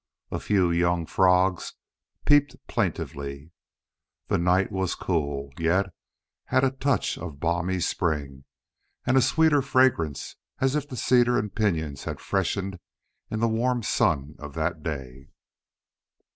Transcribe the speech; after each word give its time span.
A 0.31 0.39
few 0.39 0.71
young 0.71 1.05
frogs 1.05 1.75
peeped 2.25 2.55
plaintively. 2.67 3.51
The 4.29 4.39
night 4.39 4.71
was 4.71 4.95
cool, 4.95 5.51
yet 5.59 5.93
had 6.45 6.63
a 6.63 6.71
touch 6.71 7.19
of 7.19 7.39
balmy 7.39 7.79
spring, 7.81 8.45
and 9.05 9.15
a 9.15 9.21
sweeter 9.21 9.61
fragrance, 9.61 10.37
as 10.57 10.75
if 10.75 10.89
the 10.89 10.97
cedars 10.97 11.37
and 11.37 11.53
pinyons 11.53 12.05
had 12.05 12.19
freshened 12.19 12.79
in 13.29 13.41
the 13.41 13.47
warm 13.47 13.83
sun 13.83 14.33
of 14.39 14.55
that 14.55 14.81
day. 14.81 15.29